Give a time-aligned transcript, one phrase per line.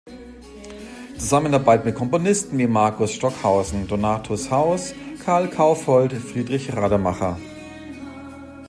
[1.19, 7.37] Zusammenarbeit mit Komponisten wie Markus Stockhausen, Donatus Haus, Karl Kaufhold, Friedrich Radermacher.